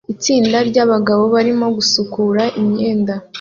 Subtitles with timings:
[0.13, 3.13] Itsinda ryabagabo barimo gusukura imyanda